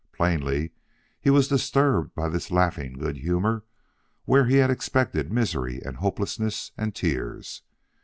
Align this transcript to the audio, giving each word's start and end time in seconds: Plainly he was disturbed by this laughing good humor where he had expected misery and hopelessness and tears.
Plainly 0.13 0.71
he 1.19 1.29
was 1.29 1.47
disturbed 1.47 2.15
by 2.15 2.27
this 2.27 2.49
laughing 2.49 2.93
good 2.93 3.17
humor 3.17 3.65
where 4.25 4.47
he 4.47 4.55
had 4.55 4.71
expected 4.71 5.31
misery 5.31 5.79
and 5.85 5.97
hopelessness 5.97 6.71
and 6.75 6.95
tears. 6.95 7.61